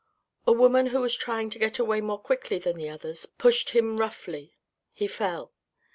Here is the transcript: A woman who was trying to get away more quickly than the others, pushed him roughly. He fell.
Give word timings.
A 0.47 0.51
woman 0.51 0.87
who 0.87 0.99
was 1.01 1.15
trying 1.15 1.51
to 1.51 1.59
get 1.59 1.77
away 1.77 2.01
more 2.01 2.17
quickly 2.17 2.57
than 2.57 2.75
the 2.75 2.89
others, 2.89 3.27
pushed 3.37 3.69
him 3.69 3.97
roughly. 3.97 4.55
He 4.93 5.05
fell. 5.05 5.53